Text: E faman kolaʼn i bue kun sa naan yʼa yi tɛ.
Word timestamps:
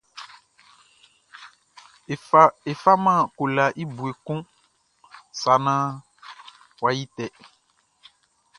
E 2.69 2.71
faman 2.83 3.19
kolaʼn 3.35 3.77
i 3.81 3.83
bue 3.95 4.11
kun 4.25 4.39
sa 5.39 5.53
naan 5.65 5.89
yʼa 6.79 6.89
yi 6.97 7.05
tɛ. 7.15 7.25